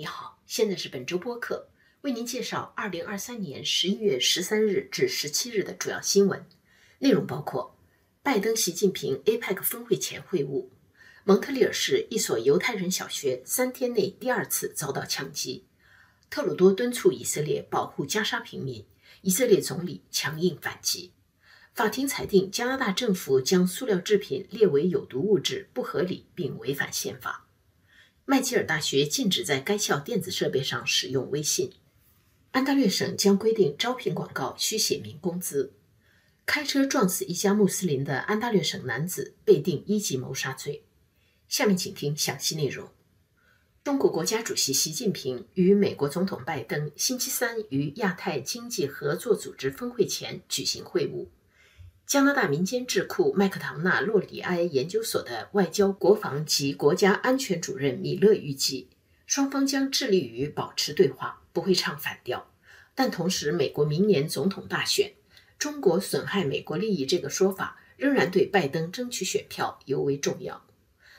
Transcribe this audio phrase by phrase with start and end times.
[0.00, 1.68] 你好，现在是本周播客，
[2.00, 6.46] 为您介绍二零二三年十一月十三日至十七日的主要新闻
[7.00, 7.76] 内容，包括
[8.22, 10.68] 拜登、习近平 APEC 峰会前会晤，
[11.24, 15.66] 蒙特利尔市一所犹太人小学三天内第二次遭到枪击，
[16.30, 18.86] 特鲁多敦促以色列保护加沙平民，
[19.20, 21.12] 以色列总理强硬反击。
[21.74, 27.48] 法庭裁定加拿大政府将塑料制品列为有毒物质不合理并违反宪法。
[28.30, 31.72] 麦吉尔大学禁止在该校电子设备上使用微信。
[32.52, 35.72] 安大略省将规定招聘广告需写明工资。
[36.46, 40.84] 开车撞死一家穆斯林的安大略省男子被定一级谋杀罪。
[41.48, 42.88] 下面请听详细内容。
[43.82, 51.26] 中国国家主席习近平与美国总统拜登星期三于亚太经济合作组织峰会前举行会晤。
[52.10, 58.88] 加拿大民间智库麦克唐纳洛里埃研究所的外交、国防及国家安全主任米勒预计，
[59.26, 62.50] 双方将致力于保持对话，不会唱反调。
[62.96, 65.12] 但同时，美国明年总统大选，
[65.56, 70.66] 中国损害美国利益这个说法仍然对拜登争取选票尤为重要。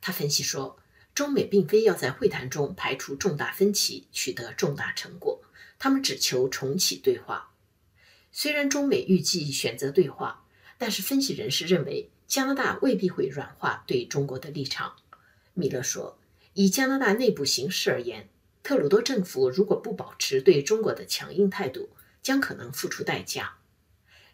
[0.00, 0.80] 他分析说，
[1.14, 5.44] 中美并非要在会谈中排除重大分歧，取得重大成果，
[5.78, 7.52] 他们只求重启对话。
[8.32, 10.41] 虽然中美预计选择对话。
[10.82, 14.96] 但是，分析人士认为，加拿大未必会软化对中国的立场。
[15.54, 16.18] 米勒说
[16.54, 18.28] ：“以加拿大内部形势而言，
[18.64, 23.58] 特鲁多政府如果不保持对中国的强硬态度，将可能付出代价。”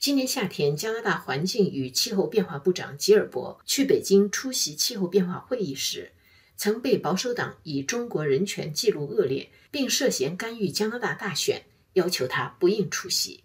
[0.00, 6.10] 今年夏天，加拿大环境与气候变化部长吉尔伯去北京出席气候变化会议时，
[6.56, 13.44] 曾被保守党以中国人权记录恶劣，并涉嫌干预加拿大大选，要求他不应出席。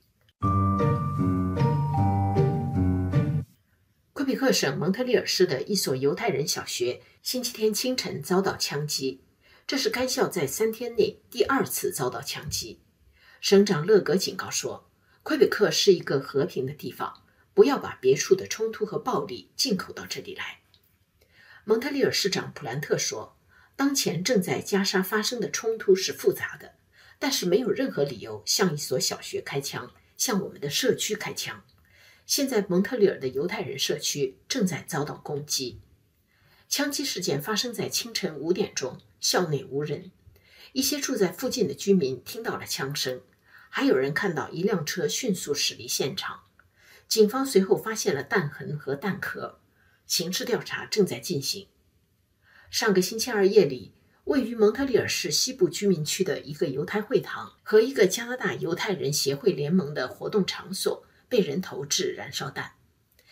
[4.28, 9.22] 魁北克省蒙特利尔市的一所犹太人小学星期天清晨遭到枪击，
[9.66, 12.82] 这是该校在三天内第二次遭到枪击。
[13.40, 14.92] 省长勒格警告说
[15.24, 17.24] ：“魁北克是一个和平的地方，
[17.54, 20.60] 不要把别处的冲突和暴力进口到这里来。”
[21.64, 23.38] 蒙特利尔市长普兰特说
[23.78, 26.74] ：“当前正在加沙发生的冲突是复杂的，
[27.18, 31.64] 但是没有任何理由向一所小学开枪，向我们的社区开枪。”
[32.28, 35.80] 现在，蒙特利尔的犹太人社区正在遭到攻击。
[36.68, 40.12] 枪击事件发生在清晨五点钟，校内无人。
[40.74, 43.22] 一些住在附近的居民听到了枪声，
[43.70, 46.42] 还有人看到一辆车迅速驶离现场。
[47.08, 49.62] 警方随后发现了弹痕和弹壳，
[50.06, 51.70] 刑事调查正在进行。
[52.70, 53.94] 上个星期二夜里，
[54.26, 61.06] 位于蒙特利尔市西部居民区的一个犹太会堂和一个加拿大犹太人协会联盟的活动场所。
[61.30, 62.74] 被人投掷燃烧弹。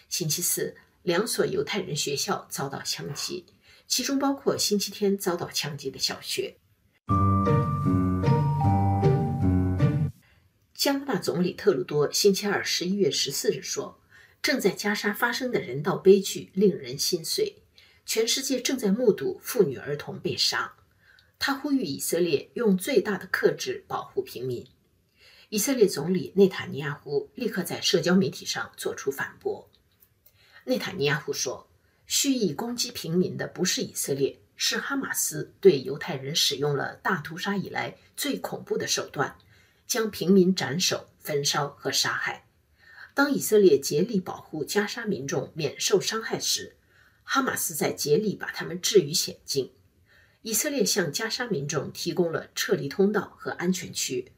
[0.09, 3.45] 星期四，两所犹太人学校遭到枪击，
[3.87, 6.57] 其中包括星期天遭到枪击的小学。
[10.73, 13.99] 加拿大总理特鲁多星期二十一月十四日说
[14.41, 17.63] ：“正在加沙发生的人道悲剧令人心碎，
[18.05, 20.75] 全世界正在目睹妇女儿童被杀。”
[21.39, 24.67] 他呼吁以色列用最大的克制保护平民。
[25.49, 29.69] 以色列总理内塔尼亚胡立刻在社交媒体上做出反驳。
[30.65, 31.67] 内塔尼亚胡说
[32.07, 39.37] ：“蓄意攻击平民的不是以色列，是哈马斯对犹太人使用了大屠杀以来最恐怖的手段，
[39.85, 42.47] 将平民斩首、焚烧和杀害。
[43.13, 46.75] 当以色列竭力保护加沙民众免受伤害时，
[47.23, 49.71] 哈马斯在竭力把他们置于险境。
[50.41, 54.31] 以色列向加沙民众提供了撤离通道和安全区。”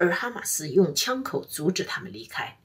[0.00, 2.58] 而哈马斯用枪口阻止他们离开，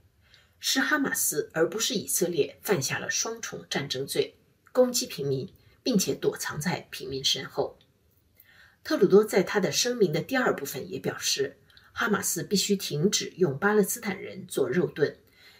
[0.58, 4.38] 是哈马斯而不是以色列犯下了双重战争罪，
[4.72, 5.52] 攻击平民，
[5.84, 7.78] 并且躲藏在平民身后。
[8.86, 11.58] 特鲁多在他的声明的第二部分也表示，
[11.92, 15.20] 哈马斯必须停止用巴勒斯坦人做肉盾，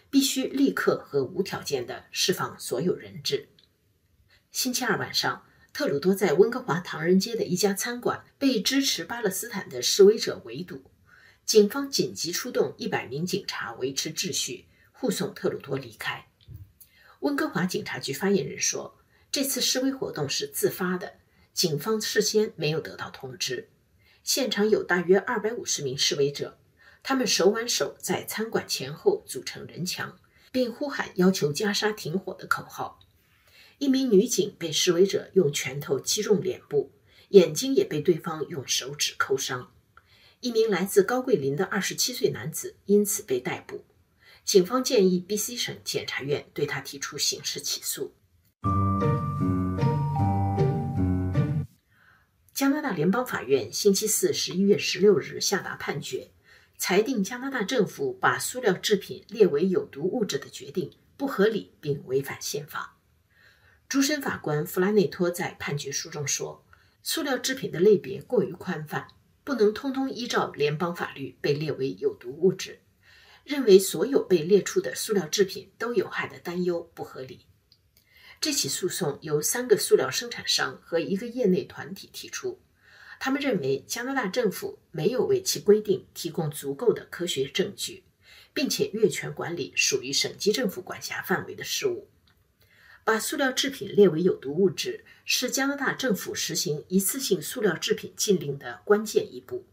[0.10, 3.50] 必须立刻和无条件的释放所有人质。
[4.50, 10.82] 星期二晚上，特鲁多在温哥华唐人街的一家餐馆被支持巴勒斯坦的示威者围堵。
[11.46, 16.26] 警方紧急出动一百名警察维持秩序，护送特鲁多离开。
[17.20, 18.98] 温哥华警察局发言人说
[19.32, 21.18] ：“这次示威活动是自发的，
[21.54, 23.70] 警方事先没有得到通知。
[24.24, 26.58] 现场有大约二百五十名示威者，
[27.04, 30.18] 他们手挽手在餐馆前后组成人墙，
[30.52, 33.00] 并呼喊要求加沙停火的口号。
[33.78, 36.92] 一名女警被示威者用拳头击中脸部，
[37.30, 39.72] 眼睛也被对方用手指抠伤。”
[40.46, 43.84] 一名来自高桂林的二十七岁男子因此被逮捕，
[44.44, 48.14] 警方建议 B.C 省检察院对他提出刑事起诉。
[52.54, 56.30] 加拿大联邦法院星期四十一月十六日下达判决，
[56.78, 63.00] 裁定加拿大政府把塑料制品列为有毒物质的决定不合理并违反宪法。
[63.90, 66.64] 主审法官弗拉内托在判决书中说
[67.02, 69.08] ：“塑料制品的类别过于宽泛，
[69.46, 72.82] 不能通通依照联邦法律被列为有毒物质。”
[73.46, 77.46] 认为所有被列出的塑料制品都有害的担忧不合理。
[78.42, 82.60] 这起诉讼由三个塑料生产商和一个业内团体提出，
[83.20, 88.04] 他们认为加拿大政府没有为其规定提供足够的科学证据，
[88.52, 92.10] 并且越权管理属于省级政府管辖范围的事务。
[93.06, 99.68] 把塑料制品列为有毒物质是加拿大政府实行一次性塑料制品禁令的关键一步。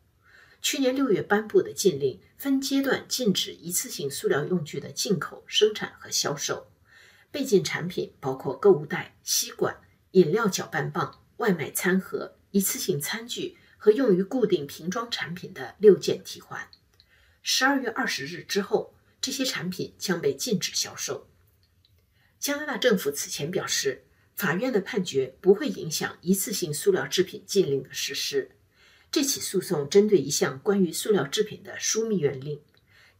[0.60, 6.70] 去年六月颁布的禁令分阶段禁止一次性塑料用具的进口、生产和销售。
[7.30, 9.78] 被禁产品包括购物袋、吸管、
[10.10, 16.68] 饮料搅拌棒、外卖餐盒、一次性餐具和用于固定瓶装产品的六件提环。
[17.40, 21.26] 十二月二十日之后，这些产品将被禁止销售。
[22.42, 24.02] 加拿大政府此前表示，
[24.34, 28.50] 法院的判决不会影响一次性塑料制品禁令的实施。
[29.12, 32.60] 这起诉讼针对一项关于塑料制品的枢密院令。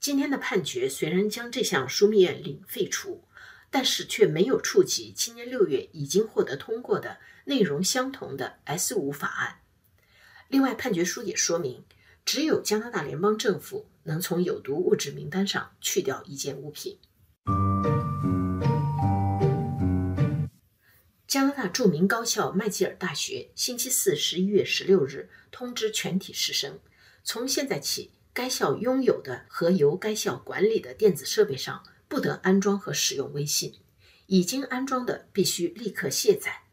[0.00, 3.22] 今天的判决虽然将这项枢密院令废除，
[3.70, 9.60] 但是却没有触及今年六月已经获得通过的内容相同的 S 五法案。
[10.48, 11.84] 另外，判决书也说明，
[12.24, 16.98] 只有加拿大联邦政府能从有毒物质名单上去掉一件物品。
[21.32, 26.79] 加拿大著名高校麦吉尔大学星期四十一月十六日通知全体师生，
[27.25, 33.73] 从现在起，该校拥有的和由该校管理的电子设备上不得安装和使用微信，
[34.26, 36.64] 已经安装的必须立刻卸载。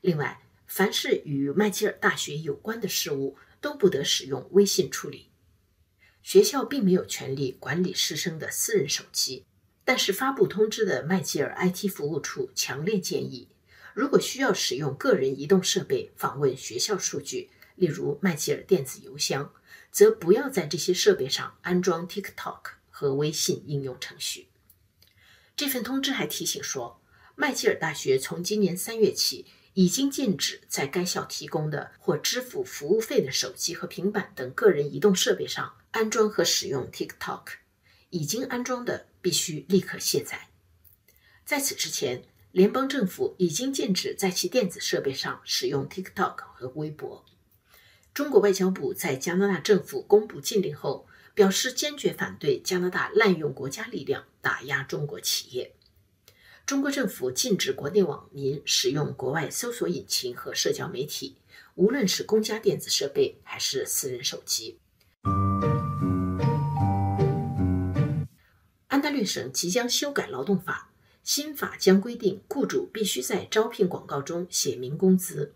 [0.00, 5.30] 另外，凡是与麦吉尔大学有关的事物都不得使用微信处理。
[6.24, 9.44] 学校并没有权利管理师生的私人手机，
[9.84, 13.46] 但是发布通知的麦吉尔 IT 服务处强烈建议。
[13.94, 19.52] 如果需要使用个人移动设备访问学校数据，例如麦吉尔电子邮箱，
[19.90, 24.48] 则不要在这些设备上安装 TikTok 和微信应用程序。
[25.54, 27.02] 这份通知还提醒说，
[27.34, 37.42] 麦吉尔大学从今年三月起已经禁止在该校提供的或支付服务费的手机和平板等个人移动设备上安装和使用 TikTok，
[38.08, 40.48] 已经安装的必须立刻卸载。
[41.44, 42.24] 在此之前。
[42.52, 47.24] 联邦政府已经禁止在其电子设备上使用 TikTok 和微博。
[48.12, 55.74] 中国外交部在加拿大政府公布禁令后，表示坚决反对加拿大滥用国家力量打压中国企业。
[56.66, 61.38] 中国政府禁止国内网民使用国外搜索引擎和社交媒体，
[61.74, 64.78] 无论是公家电子设备还是私人手机。
[68.88, 70.91] 安大略省即将修改劳动法。
[71.22, 75.54] 新法将规定，雇主必须在招聘广告中写明工资。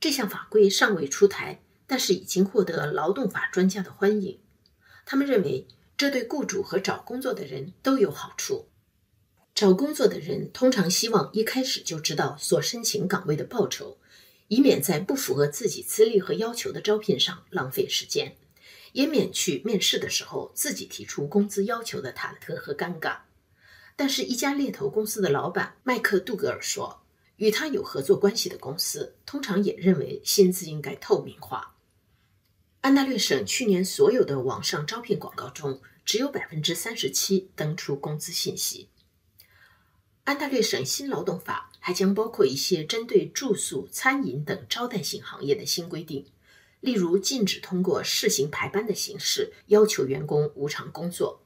[0.00, 4.40] 这项法规尚未出台，但是已经获得劳动法专家的欢迎。
[5.06, 5.66] 他们认为，
[5.96, 8.68] 这对雇主和找工作的人都有好处。
[9.54, 13.98] 找工作的人通常希望一开始就知道所申请岗位的报酬，
[14.48, 18.36] 以免在不符合自己资历和要求的招聘上浪费时间，
[18.92, 23.18] 也免去面试的时候自己提出工资要求的忐忑和尴尬。
[23.96, 27.02] 但是，一家猎头公司的老板麦克杜格尔说，
[27.36, 31.76] 与他有合作关系的公司通常也认为薪资应该透明化。
[32.80, 38.88] 安大略省去年所有的网上招聘广告中，只有百分之三十七登出工资信息。
[40.24, 46.24] 安大略省新劳动法还将包括一些针对住宿、餐饮等招待性行业的新规定，
[46.80, 51.42] 例如禁止通过试行排班的形式要求员工无偿工作。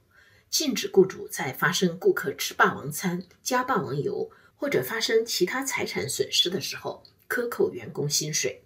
[0.50, 8.62] 禁止雇主在发生顾客吃霸王餐、加霸王油或者发生其他财产损失的时候克扣员工薪水。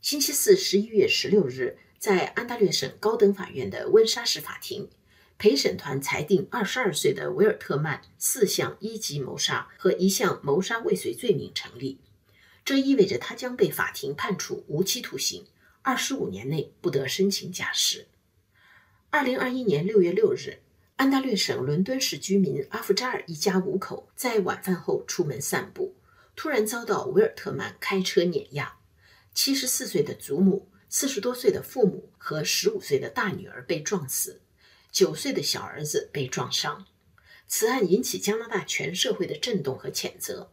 [0.00, 4.88] 星期四，十一月十六日，在安大略省高等法院的温莎市法庭，
[5.36, 12.00] 陪审团裁定二十二岁的维尔特曼四项一级谋杀和一项谋杀未遂罪名成立，
[12.64, 15.44] 这意味着他将被法庭判处无期徒刑。
[15.82, 18.08] 二十五年内不得申请假释。
[19.10, 20.60] 二零二一年六月六日，
[20.96, 25.96] 安大略省伦敦市居民阿夫扎尔一家五口在晚饭后出门散步，
[26.36, 28.78] 突然遭到维尔特曼开车碾压。
[29.32, 34.42] 七十四岁的祖母、四十多岁的父母和十五岁的大女儿被撞死，
[34.90, 36.86] 九岁的小儿子被撞伤。
[37.46, 40.50] 此案引起加拿大全社会的震动和谴责。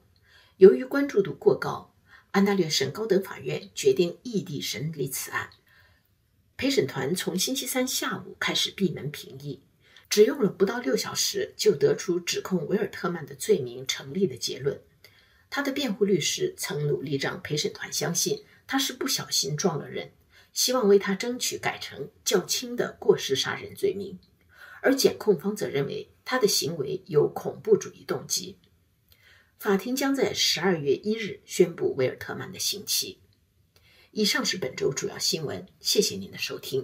[0.58, 1.95] 由于关注度过高，
[2.36, 5.52] 安大略省高等法院决定异地审理此案。
[6.58, 9.62] 陪审团从星期三下午开始闭门评议，
[10.10, 14.82] 只用了不到六小时就得出指控维尔特曼的罪名成立的结论。
[15.50, 20.12] 他的辩护律师曾努力让陪审团相信他是不小心撞了人，
[20.52, 24.20] 希望为他争取改成较轻的过失杀人罪名，
[24.82, 28.58] 而检控方则认为他的行为有恐怖主义动机。
[29.58, 33.20] 法庭将在十二月一日宣布维尔特曼的刑期。
[34.12, 36.84] 以上是本周主要新闻，谢谢您的收听。